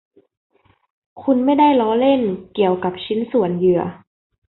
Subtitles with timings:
[1.23, 2.21] คุณไม่ได้ล้อเล่น
[2.53, 3.81] เกี่ยวกับชิ้นส่วนเหยื่อ